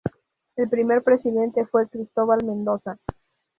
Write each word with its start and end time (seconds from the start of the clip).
El 0.55 0.67
primer 0.67 1.03
presidente 1.03 1.63
fue 1.67 1.87
Cristóbal 1.87 2.39
Mendoza. 2.43 2.97